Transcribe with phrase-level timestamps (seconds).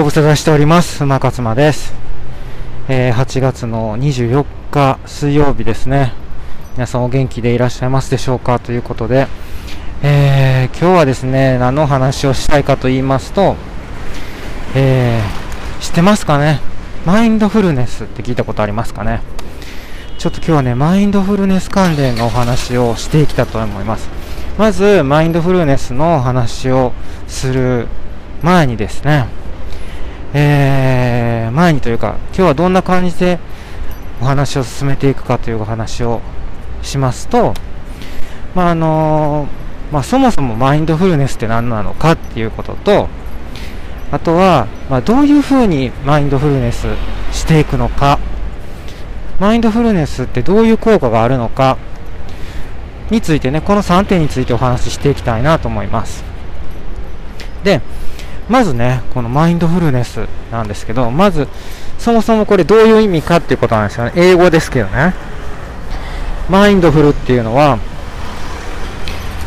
[0.00, 1.04] ご無沙汰しております。
[1.04, 1.92] 馬勝間です。
[2.88, 6.14] えー、8月の24日水曜日ですね。
[6.72, 8.60] 皆さんお元気でいらっしゃいますでしょうか？
[8.60, 9.26] ということで、
[10.02, 13.56] えー、今日はですね、何の話をしたいかと言いますと、
[14.74, 16.60] えー、知ってますかね？
[17.04, 19.20] マインドフルネスって聞いたことありますかね？
[20.16, 24.08] ちょっと今日はね、マインドフルネス関連のお話をしていきたいと思います。
[24.56, 26.94] まず、マインドフルネスの話を
[27.28, 27.86] する
[28.42, 29.26] 前にですね、
[30.32, 33.38] えー、前にというか、今日はどんな感じで
[34.20, 36.20] お話を進めていくかというお話を
[36.82, 37.54] しますと、
[38.54, 43.08] まあ、あのー、まあ、そもそもマインドフルネスって何なのかっていうことと、
[44.12, 46.86] あとは、まあ、どういうふうにマインドフルネス
[47.32, 48.18] していくのか
[49.38, 51.78] マインドフルネスってどういう効果があるのか
[53.10, 56.22] についてね、この3点についてお話ししていきたいなと思います。
[57.64, 57.80] で、
[58.50, 61.46] まずね、このマインドフルネスなんですけど、まず、
[61.98, 64.12] そもそもこれどういう意味かっていうことなんですよね。
[64.16, 65.14] 英語ですけどね。
[66.48, 67.78] マインドフルっていうのは、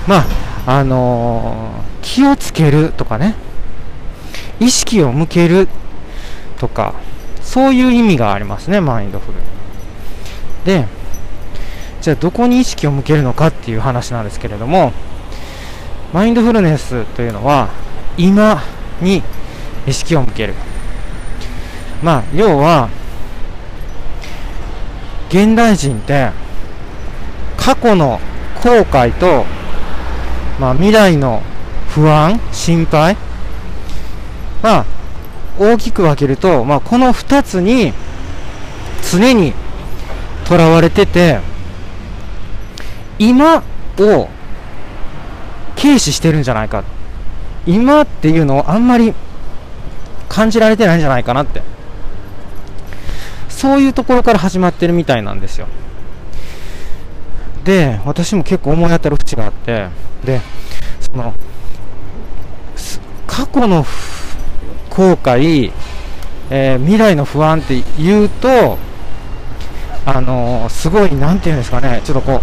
[0.07, 0.23] ま
[0.65, 3.35] あ、あのー、気をつけるとかね、
[4.61, 5.67] 意識を向ける
[6.57, 6.93] とか、
[7.41, 9.33] そういう意味がありますね、マインドフル。
[10.63, 10.87] で、
[11.99, 14.93] じゃあどこに意識を向けるのかっていう話なんですけれども、
[16.13, 17.67] マインドフルネスというのは、
[18.17, 18.63] 今
[19.01, 19.21] に
[19.87, 20.53] 意識を向ける。
[22.01, 22.89] まあ、要は、
[25.29, 26.31] 現代人って、
[27.57, 28.19] 過去の
[28.61, 29.45] 後悔と、
[30.59, 31.41] まあ、未来の
[31.89, 33.15] 不安、心配、
[34.61, 34.85] まあ、
[35.59, 37.93] 大きく分けると、まあ、この2つに
[39.11, 39.53] 常に
[40.45, 41.39] とらわれてて、
[43.19, 43.63] 今
[43.99, 44.29] を
[45.75, 46.83] 軽視してるんじゃないか。
[47.65, 49.13] 今っていうのをあんまり
[50.29, 51.61] 感じられてないんじゃないかなって。
[53.49, 55.67] そういうところから始まってるみたいなんですよ。
[57.63, 59.87] で、私も結構思い当たる節があって、
[60.25, 60.41] で、
[60.99, 61.33] その、
[63.25, 63.85] 過去の
[64.89, 65.71] 後悔、
[66.49, 68.77] えー、未来の不安って言うと、
[70.05, 72.41] あのー、すごい、なんていうんですかね、ちょっとこ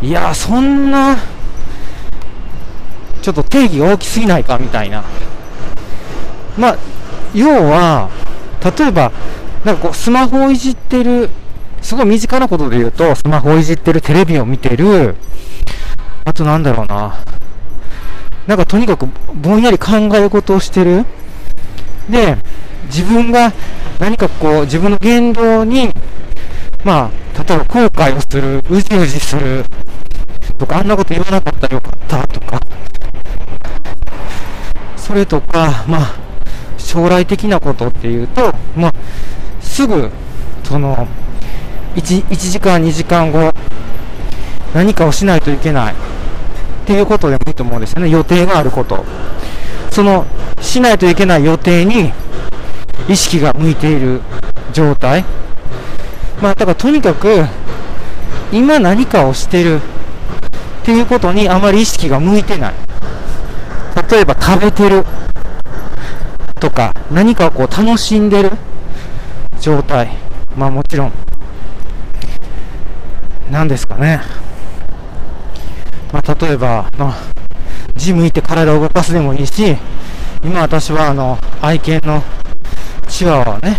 [0.00, 1.16] う、いやそんな、
[3.26, 5.02] ちょっと定義が大きすぎないかみたいな。
[6.56, 6.76] まあ、
[7.34, 8.08] 要は、
[8.78, 9.10] 例えば、
[9.64, 11.28] なんかこう、スマホをいじってる、
[11.82, 15.16] すごい身近なことで言うと、スマホをいじってる、テレビを見てる、
[16.24, 17.18] あとなんだろうな。
[18.46, 21.04] なんかとにかくぼんやり考えることをしてる。
[22.08, 22.38] で、
[22.84, 23.52] 自分が
[23.98, 25.92] 何かこう、自分の言動に
[26.84, 29.64] まあ、例えば後悔をする、うじうじする、
[30.58, 32.60] とか、あんなこと言わなかったらよかったとか、
[35.06, 36.14] それとか、まあ、
[36.76, 38.92] 将来的なことっていうと、まあ、
[39.60, 40.10] すぐ、
[40.64, 41.06] その、
[41.94, 43.52] 1, 1時間、2時間後、
[44.74, 45.96] 何かをしないといけないっ
[46.86, 48.08] ていうことでもいいと思うんですよね。
[48.08, 49.04] 予定があること。
[49.92, 50.26] その、
[50.60, 52.12] しないといけない予定に
[53.08, 54.20] 意識が向いている
[54.72, 55.24] 状態。
[56.42, 57.46] まあ、だからとにかく、
[58.50, 59.80] 今何かをしてるっ
[60.84, 62.85] ていうことにあまり意識が向いてない。
[64.10, 65.04] 例えば食べてる
[66.60, 68.50] とか、何かをこう楽しんでる
[69.60, 70.08] 状態。
[70.56, 71.12] まあもちろん、
[73.50, 74.20] 何ですかね。
[76.12, 77.14] まあ例えば、まあ、
[77.94, 79.76] ジム行って体を動かすでもいいし、
[80.42, 82.22] 今私はあの、愛犬の
[83.08, 83.76] チワワをね、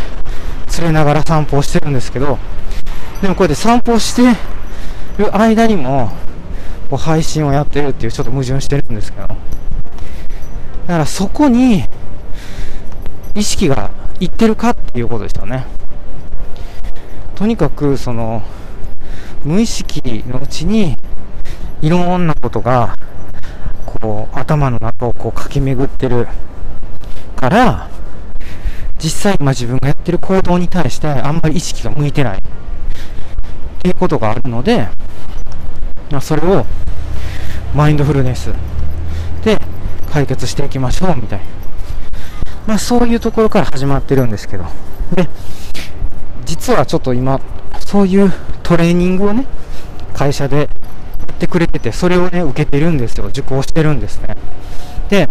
[0.77, 2.37] 連れながら散歩をしてるんですけど、
[3.21, 4.23] でもこうやって散歩して
[5.17, 6.11] る間にも、
[6.89, 9.27] こう配信をやってるっていうちょっと矛盾してるんですけど、
[10.87, 11.83] だからそこに
[13.35, 15.65] 意識がいってるかっていうことですよね。
[17.35, 18.41] とにかくその
[19.43, 20.97] 無意識のうちに
[21.81, 22.95] いろんなことが
[23.85, 26.28] こう頭の中をこう駆け巡ってる
[27.35, 27.90] から
[28.97, 32.41] 実際今自分がやってる行動に対してあんまり意識が向いてないっ
[33.83, 34.87] ていうことがあるので、
[36.22, 36.66] それを
[37.75, 38.51] マインドフルネス
[39.43, 39.59] で
[40.17, 41.46] 解決していきましょうみたいな。
[42.66, 44.66] まあそういうところから始まってるんですけど。
[45.14, 45.29] で、
[46.43, 47.40] 実はちょっと今、
[47.79, 48.34] そういう
[48.64, 49.46] トレーニングをね、
[50.16, 50.67] 会社でやっ
[51.35, 53.28] てくれてて、それをね、受けてるんですよ。
[53.28, 54.35] 受講してるんですね。
[55.09, 55.29] で、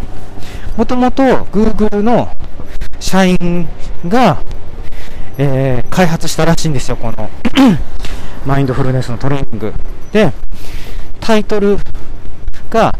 [0.76, 2.28] もともと Google の
[3.00, 3.66] 社員
[4.06, 4.40] が、
[5.36, 7.28] えー、開発したらしいんですよ、この
[8.46, 9.74] マインドフルネスのトレーニング。
[10.12, 10.32] で、
[11.18, 11.76] タイトル
[12.70, 12.96] が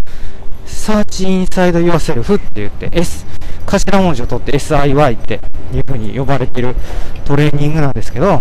[0.86, 3.26] Search Inside Yourself って言って、S、
[3.66, 5.40] 頭文字を取って SIY って
[5.74, 6.76] いう風に呼ばれている
[7.24, 8.40] トレーニングなんですけど、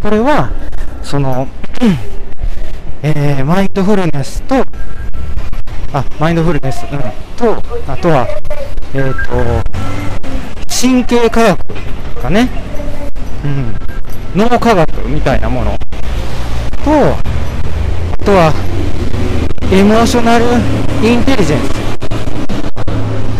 [0.00, 0.50] これは、
[1.02, 1.46] その、
[3.02, 4.64] えー、マインドフルネスと、
[5.92, 7.00] あ、マインドフルネス、うん、
[7.36, 8.26] と、あとは、
[8.94, 9.70] えっ、ー、と、
[10.80, 12.48] 神経科学かね、
[13.44, 13.74] うん、
[14.34, 15.72] 脳科学みたいなもの。
[15.72, 15.78] と、
[18.14, 18.54] あとは、
[19.70, 21.60] エモーショナルインテリジェン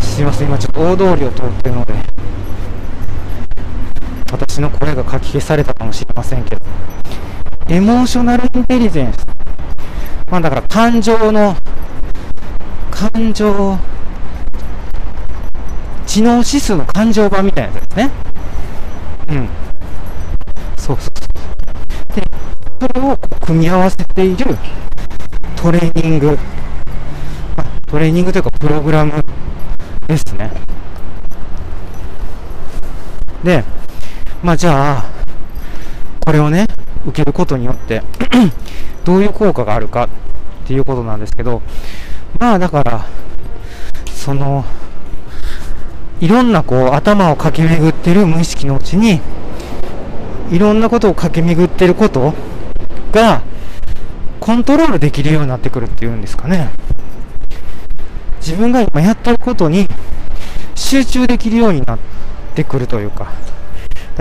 [0.01, 0.15] ス。
[0.15, 1.93] すいません、今ちょっと大通りを通ってるので、
[4.31, 6.65] 私の声が書き消されたかもしれませんけど、
[7.69, 9.27] エモーショナルインテリジェンス。
[10.31, 11.57] まあだから感情の、
[12.93, 13.77] 感情、
[16.07, 18.11] 知能指数の感情版みたいなやつですね。
[19.31, 19.49] うん。
[20.77, 21.25] そうそうそ
[22.13, 22.15] う。
[22.15, 22.23] で、
[22.81, 24.57] それを組み合わせている
[25.57, 26.39] トレーニング、
[27.91, 29.25] トレーニングというかプログラム
[30.07, 30.51] ですね。
[33.43, 33.65] で、
[34.43, 35.05] まあじゃあ、
[36.21, 36.67] これをね、
[37.07, 38.03] 受けることによって
[39.05, 40.09] どういう効果があるかっ
[40.67, 41.63] ていうことなんですけど、
[42.39, 43.07] まあだから、
[44.13, 44.65] その、
[46.21, 49.21] いろんなこう頭を駆け巡ってる無意識のうちに、
[50.51, 52.35] いろんなことを駆け巡ってること
[53.13, 53.43] が、
[54.41, 56.71] コントロールできるようになってくるっていうんですかね。
[58.49, 59.87] 自分が今やってることに
[60.75, 61.99] 集中できるようになっ
[62.55, 63.31] てくるというか、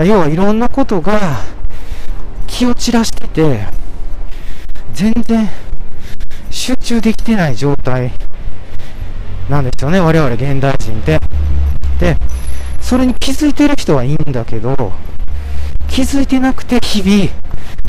[0.04, 1.18] 要はいろんなことが
[2.46, 3.66] 気を散らしてて、
[4.92, 5.48] 全然
[6.50, 8.12] 集中できてない状態
[9.48, 11.20] なんですよね、我々現代人って。
[11.98, 12.18] で、
[12.82, 14.92] それに気づいてる人はいいんだけど、
[15.88, 17.30] 気づいてなくて日々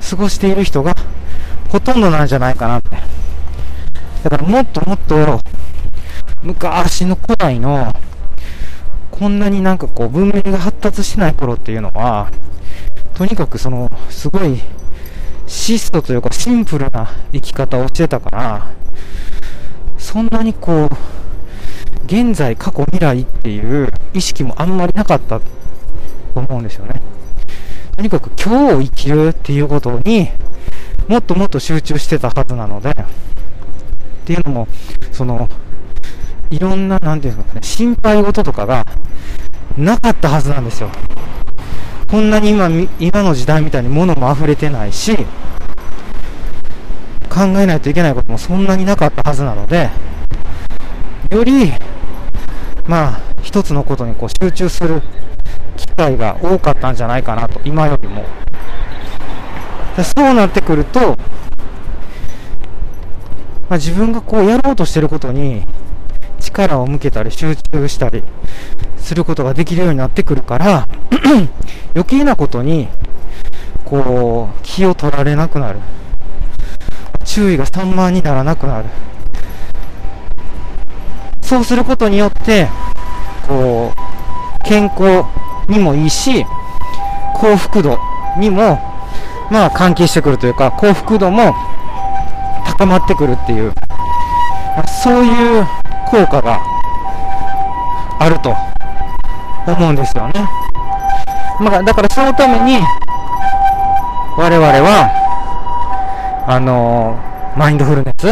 [0.09, 0.95] 過ごしている人が
[1.68, 2.92] ほとんどなんじゃないかなって。
[4.24, 5.42] だからもっともっと
[6.41, 7.91] 昔の古代の
[9.12, 12.31] こんなになんかこう文明が発達してない頃っていうのは
[13.13, 14.59] とにかくそのすごい
[15.45, 18.71] 質素というかシンプルな生き方をしてたから
[19.97, 20.89] そんなにこう
[22.06, 25.45] 現在過去未来っていう意識もあんまりなかったと
[26.35, 27.01] 思うんですよね。
[27.97, 30.30] とにかく今日を生きるっていうことに
[31.09, 32.95] もっともっと集中してたはずなのでっ
[34.25, 34.68] ていうのも
[35.12, 35.50] その
[36.51, 38.86] いろんな、なんていうんですかね、心配事とかが
[39.78, 40.90] なかったはずなんですよ。
[42.10, 42.69] こんなに今、
[43.00, 45.16] 今の時代みたいに物も溢れてないし、
[47.30, 49.90] 考えないといけないこともそんなになかったはずなので、
[51.30, 51.72] より、
[52.88, 55.04] まあ、一つのことにこう集中する
[55.78, 58.25] 機会が多かったんじゃないかなと、今よりも。
[60.04, 61.18] そうなってくると、
[63.69, 65.68] まあ、自分がこうやろうとしてることに
[66.50, 68.24] 力を向けたり集中したり
[68.98, 70.88] することができるようになってくるから
[71.96, 72.88] 余計なことに
[73.86, 75.80] こう気を取られなくなる。
[77.25, 78.90] 注意が散漫にならなくなる。
[81.42, 82.68] そうすることによって
[83.48, 85.25] こう健康
[85.68, 86.45] にもいいし
[87.36, 87.98] 幸福度
[88.38, 88.80] にも
[89.52, 91.56] まあ関係してくるというか幸福度も
[92.66, 93.74] 高まってくるっていう。
[95.04, 95.66] そういう
[96.09, 96.59] 効果が
[98.19, 98.56] あると
[99.71, 100.33] 思うんですよね。
[101.59, 102.80] まあ、だからそのために、
[104.37, 108.28] 我々は、あのー、マインドフルネス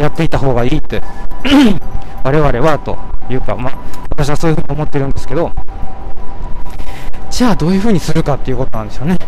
[0.00, 1.02] やっていた方がいいって
[2.24, 2.96] 我々はと
[3.28, 3.78] いうか、まあ、
[4.10, 5.52] 私はそういうふうに思ってるんですけど、
[7.30, 9.18] じゃあどういうふうにするかっていうことなんですよね。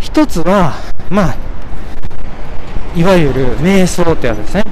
[0.00, 0.74] 一つは、
[1.10, 1.36] まあ、
[2.94, 4.64] いわゆる瞑想ってやつですね。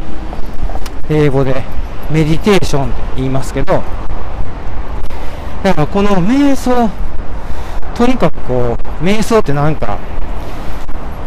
[1.09, 1.63] 英語で
[2.11, 3.83] メディテーションと言いますけど、
[5.63, 6.89] だからこの瞑想、
[7.95, 9.99] とにかくこう、瞑想ってなんか、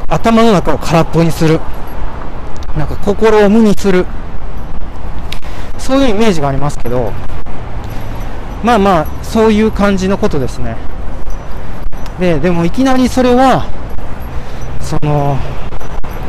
[0.08, 1.60] 頭の中を空っぽにする。
[2.78, 4.06] なんか心を無にする。
[5.78, 7.12] そういうイメージがありますけど、
[8.64, 10.78] まあまあ、そういう感じのことですね。
[12.20, 13.66] で、でもいきなりそれは、
[14.82, 15.38] その、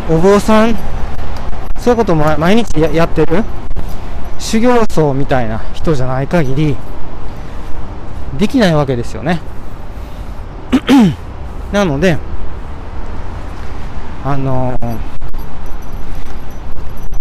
[0.08, 0.76] お坊さん
[1.80, 3.42] そういうことも毎日やってる？
[4.38, 6.76] 修行僧みたいな人じゃない限り
[8.38, 9.40] できないわけですよね。
[11.72, 12.18] なので
[14.24, 14.98] あのー、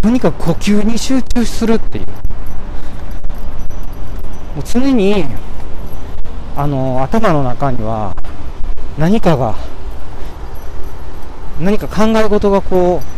[0.01, 2.05] とにかく呼吸に集中するっていう。
[4.55, 5.25] もう常に
[6.57, 8.15] あのー、頭の中には
[8.97, 9.55] 何かが
[11.59, 13.08] 何か考え事がこう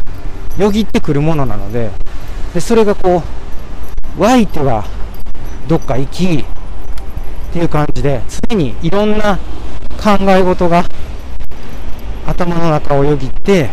[0.58, 1.92] よぎってくるものなので
[2.54, 3.24] でそれがこ
[4.18, 4.86] う湧いては
[5.68, 9.38] どっか行きっていう感じで常にいろんな
[10.02, 10.84] 考え事が
[12.28, 13.70] 頭の中をよぎって、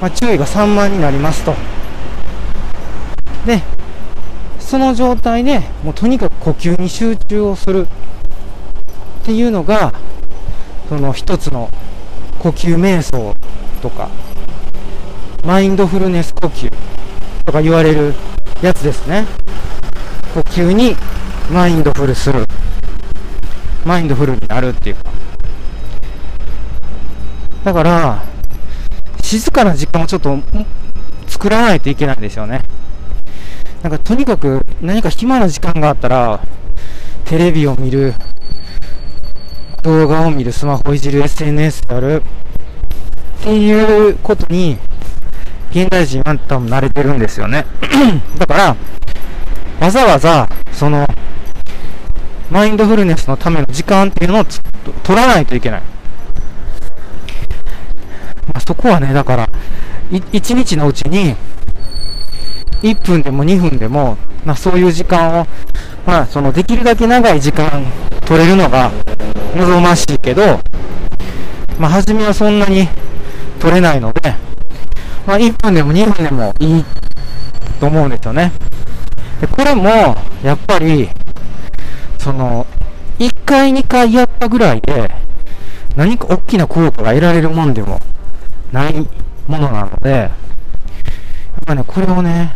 [0.00, 1.54] まあ、注意が散漫になりますと。
[3.46, 3.62] で
[4.58, 7.86] その状態でもうとにかく呼吸に集中をする。
[9.24, 9.94] っていうのが
[10.86, 11.70] その一つの
[12.38, 13.34] 呼吸瞑想
[13.80, 14.10] とか
[15.44, 16.72] マインドフルネス呼吸
[17.44, 18.14] とか言われる
[18.62, 19.26] やつですね。
[20.32, 20.96] 呼吸に
[21.52, 22.46] マインドフルする。
[23.84, 25.10] マインドフルになるっていうか。
[27.62, 28.22] だから
[29.22, 30.38] 静かな時間をちょっと
[31.26, 32.62] 作らないといけないんですよね。
[33.82, 36.40] なんかとにかく何か暇な時間があったら
[37.26, 38.14] テレビを見る
[39.82, 42.22] 動画を見るスマホいじる SNS やる
[43.40, 44.78] っていうことに
[45.74, 47.66] 現代人は多分慣れてるんですよね。
[48.38, 48.76] だから
[49.80, 51.04] わざわざその
[52.48, 54.44] マインドフルネスのための時間っていうのを
[55.02, 55.82] 取らないといけない、
[58.46, 59.48] まあ、そこはねだから
[60.10, 61.34] 1日のうちに
[62.82, 65.46] 1分でも2分でも、まあ、そういう時間を、
[66.06, 67.84] まあ、そのできるだけ長い時間
[68.26, 68.92] 取れるのが
[69.56, 70.60] 望ましいけど、
[71.80, 72.86] まあ、初めはそんなに
[73.58, 74.43] 取れないので、
[75.26, 76.84] まあ、1分でも2分でもいい
[77.80, 78.52] と思うんですよね。
[79.40, 81.08] で、これも、やっぱり、
[82.18, 82.66] その、
[83.18, 85.10] 1回2回やったぐらいで、
[85.96, 88.00] 何か大きな効果が得られるもんでも
[88.72, 88.94] ない
[89.46, 90.30] ものなので、やっ
[91.64, 92.54] ぱね、これをね、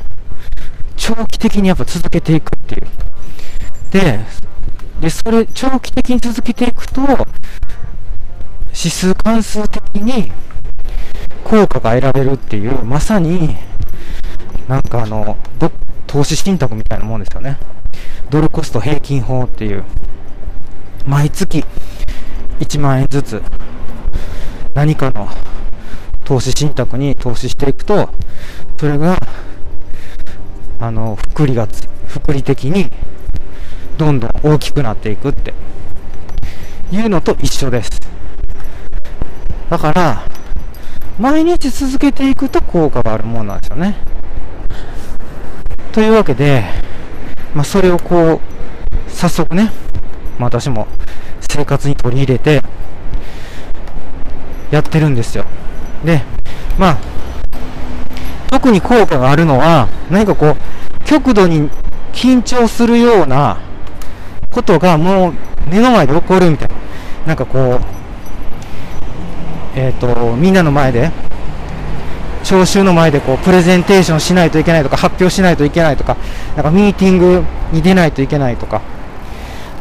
[0.96, 2.86] 長期的にやっぱ続けていくっていう。
[3.90, 4.20] で、
[5.00, 7.02] で、それ、長期的に続けていくと、
[8.68, 10.32] 指数関数的に
[11.44, 13.56] 効果が得られるっていう、まさに、
[14.68, 15.36] なんかあの、
[16.06, 17.58] 投資信託みたいなもんですよね。
[18.30, 19.84] ドルコスト平均法っていう、
[21.06, 21.64] 毎月
[22.60, 23.42] 1万円ずつ
[24.74, 25.28] 何かの
[26.24, 28.10] 投資信託に投資していくと、
[28.78, 29.18] それが
[30.80, 32.90] あの、福利がつ、福利的に、
[33.96, 35.52] どんどん大きくなっていくって
[36.92, 37.90] いうのと一緒です。
[39.68, 40.22] だから、
[41.18, 43.96] 毎日続けていくと効果があるものなんですよね。
[45.92, 46.62] というわけで、
[47.54, 49.72] まあ、それをこう、早速ね、
[50.38, 50.86] まあ、私も
[51.40, 52.62] 生活に取り入れて、
[54.70, 55.44] やってるんですよ。
[56.04, 56.22] で、
[56.78, 56.98] まあ、
[58.50, 61.68] 特に効果があるのは、何かこう、極度に
[62.12, 63.58] 緊張するような
[64.52, 65.34] ことがもう
[65.68, 66.74] 目の前で起こるみたいな。
[67.26, 68.07] なんかこう、
[69.78, 71.12] えっ、ー、と、みんなの前で、
[72.42, 76.16] 聴衆の前でこう、プレゼンテーションしないといけないとか、発表しないといけないとか、
[76.56, 78.82] なんかミーティングに出ないといけないとか、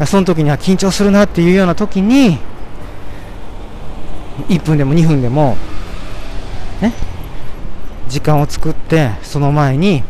[0.06, 2.38] その時には緊張するなっていうような時に、
[4.50, 5.58] 1分でも2分でも、
[6.80, 6.94] ね、
[8.08, 10.04] 時間を作ってその前に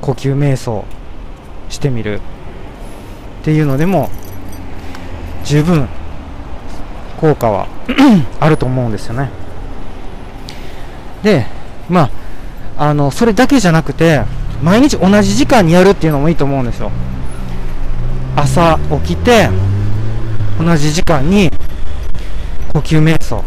[0.00, 0.84] 呼吸瞑想
[1.68, 2.20] してみる
[3.40, 4.10] っていうのでも
[5.44, 5.88] 十分
[7.20, 7.68] 効果は
[8.40, 9.30] あると思うんですよね
[11.22, 11.46] で
[11.88, 12.10] ま
[12.76, 14.22] ああのそれだけじゃなくて
[14.62, 16.90] 毎日同じ時間にやるっていうのもいいと思うんですよ
[18.36, 19.50] 朝起きて
[20.58, 21.50] 同じ時間に
[22.72, 23.44] 呼吸瞑想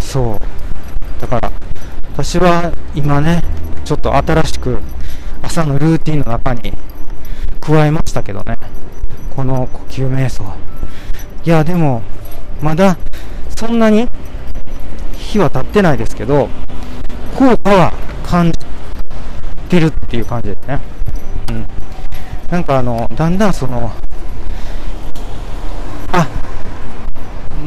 [0.00, 1.54] そうだから
[2.14, 3.42] 私は今ね、
[3.84, 4.78] ちょっと新しく
[5.42, 6.72] 朝のルーティンの中に
[7.60, 8.56] 加えましたけどね。
[9.34, 10.44] この呼吸瞑想。
[11.46, 12.02] いや、でも、
[12.62, 12.96] まだ
[13.56, 14.08] そんなに
[15.12, 16.48] 日は経ってないですけど、
[17.36, 17.92] 効果は
[18.26, 18.58] 感じ
[19.68, 20.80] てるっていう感じですね。
[21.50, 21.66] うん。
[22.50, 23.90] なんかあの、だんだんその、
[26.12, 26.26] あ、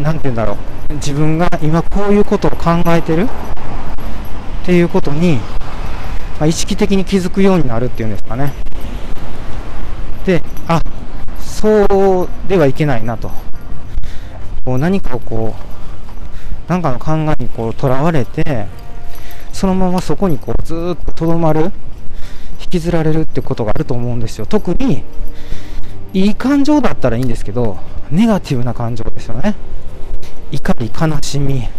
[0.02, 0.58] なんて言うんだろ
[0.90, 0.94] う。
[0.94, 5.36] 自分が今こういうことを考えてるっていうことに、
[6.40, 8.54] まあ、意識的に気づくようになるっていうんですかね。
[10.26, 10.82] で、あ、
[11.40, 13.47] そうではいけないなと。
[14.68, 15.56] こう何かをこ
[16.68, 18.66] う、なんかの考えにこう、とらわれて、
[19.54, 21.72] そのままそこにこう、ずっととどまる、
[22.60, 24.46] 引きずられるってことがあると思うんですよ。
[24.46, 25.06] 特に、
[26.12, 27.78] いい感情だったらいいんですけど、
[28.12, 29.56] ネガティブな感情ですよね。
[30.52, 31.70] 怒り、悲しみ、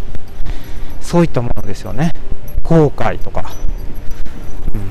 [0.99, 2.13] そういったものですよね。
[2.63, 3.51] 後悔とか、
[4.73, 4.81] うん、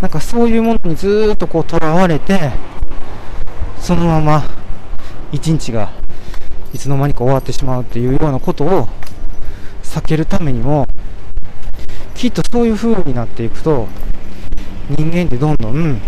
[0.00, 2.50] なんかそういうものにずっとこうとらわれて
[3.78, 4.42] そのまま
[5.30, 5.99] 一日が
[6.72, 8.88] いつの間にか終わってしまうっていうようなことを
[9.82, 10.86] 避けるためにも
[12.14, 13.88] きっとそういう風になっていくと
[14.90, 16.00] 人間ってどんどん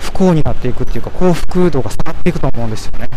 [0.00, 3.08] 不幸になっていくっていうか幸福度が下がっていくと思うんですよね。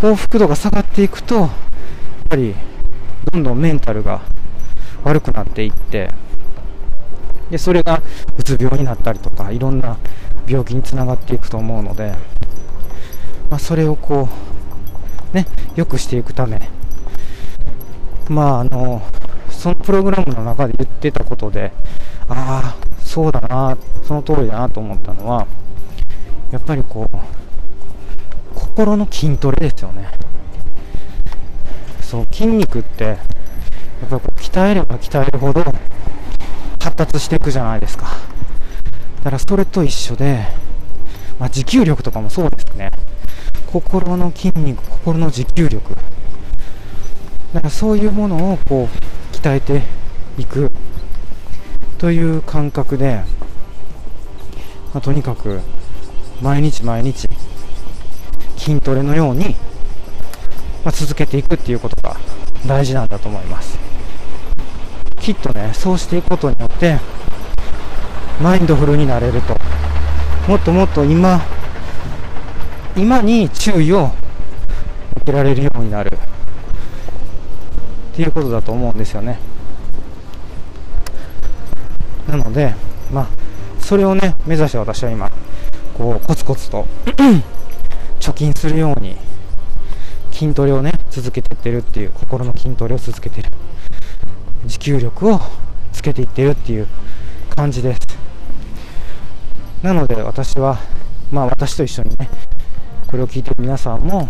[0.00, 1.50] 幸福度が下がっていくとやっ
[2.28, 2.54] ぱり
[3.32, 4.20] どんどんメンタルが
[5.04, 6.10] 悪くなっていって
[7.50, 8.02] でそれが
[8.36, 9.96] うつ病になったりとかいろんな
[10.46, 12.14] 病気につながっていくと思うので、
[13.50, 14.57] まあ、それをこう
[15.32, 16.60] ね良くしていくため。
[18.28, 19.02] まああの
[19.50, 21.72] そのプログラムの中で言ってたことで
[22.28, 25.46] ああそうだなその通りだなと思ったのは
[26.52, 27.16] やっぱりこう
[28.54, 30.08] 心の筋トレですよね。
[32.02, 33.16] そう筋肉ってやっ
[34.08, 35.62] ぱりこう鍛えれば鍛えるほど
[36.80, 38.06] 発達していくじゃないですか。
[39.18, 40.46] だからそれと一緒で、
[41.38, 42.90] まあ、持久力とかもそうですね。
[43.70, 45.94] 心の筋肉心の持久力。
[47.52, 49.82] だかそういうものをこう鍛えて
[50.38, 50.72] いく。
[51.98, 53.24] という感覚で、
[54.94, 55.60] まあ、とにかく
[56.40, 57.28] 毎日毎日
[58.56, 59.56] 筋トレのように、
[60.84, 62.16] まあ、続けていくっていうことが
[62.66, 63.78] 大事なんだと思います。
[65.20, 66.98] きっとねそうしていくことによって
[68.40, 69.56] マインドフルになれると。
[70.46, 71.42] もっともっと今
[72.98, 74.10] 今に注意を
[75.20, 76.10] 向けられるようになる。
[78.12, 79.38] っていうことだと思うんですよね。
[82.26, 82.74] なので
[83.12, 83.28] まあ
[83.78, 85.30] それをね目指して私は今
[85.96, 86.84] こうコツコツと
[88.18, 89.16] 貯金するように
[90.32, 93.52] 筋トレをね続けていってるっていう心の筋トレを続けてる。
[94.66, 95.40] 持久力を
[95.92, 96.88] つけていってるっていう
[97.54, 98.00] 感じです。
[99.84, 100.78] なので私は
[101.30, 102.28] まあ私と一緒にね
[103.08, 104.28] これを聞いてる皆さんも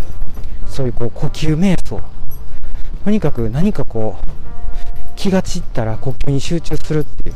[0.67, 2.01] そういうこう呼吸瞑想
[3.05, 4.27] とにかく何かこう
[5.17, 7.35] 気が散ったら呼吸に集中するっていう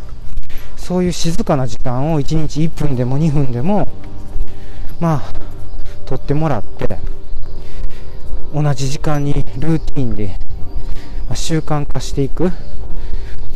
[0.76, 3.88] そういう静かな時間を1日1分でも2分でも
[5.00, 5.32] まあ
[6.06, 6.98] 取ってもらって
[8.54, 10.36] 同じ時間にルーティンで、
[11.28, 12.52] ま習慣化していくっ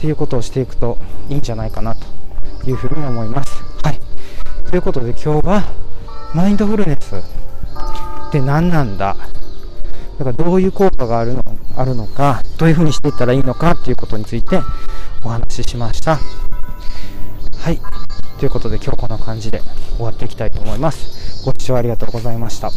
[0.01, 2.07] ていうことをしていくといいんじゃないかなと
[2.68, 3.62] いうふうに思います。
[3.83, 4.01] はい。
[4.70, 5.64] ということで今日は
[6.35, 7.36] マインドフルネス
[8.29, 9.17] って何なんだ
[10.19, 11.45] だからどういう効果があるの
[11.77, 14.61] あるのかどういうふうにしていったらいいのかっていうことについて
[15.23, 16.17] お話ししました。
[16.17, 17.81] はい。
[18.39, 19.61] ということで今日こんな感じで
[19.97, 21.45] 終わっていきたいと思います。
[21.45, 22.71] ご視聴ありがとうございました。